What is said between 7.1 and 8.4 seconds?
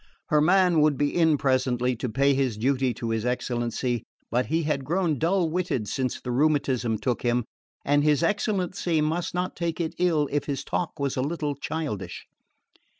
him, and his